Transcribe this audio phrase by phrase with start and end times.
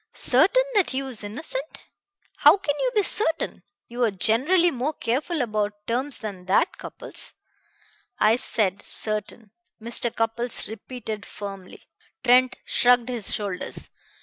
[0.15, 1.77] Certain that he was innocent!
[2.37, 3.61] How can you be certain?
[3.87, 7.35] You are generally more careful about terms than that, Cupples."
[8.17, 10.11] "I said 'certain,'" Mr.
[10.11, 11.83] Cupples repeated firmly.
[12.23, 13.91] Trent shrugged his shoulders.